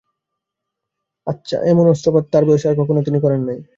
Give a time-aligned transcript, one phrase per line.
[1.71, 3.59] এমন অশ্রপাত তাঁর বয়সে আর কখনো তিনি করেন নাই।